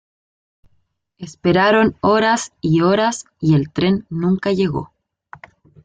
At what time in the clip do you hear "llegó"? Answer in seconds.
4.51-4.91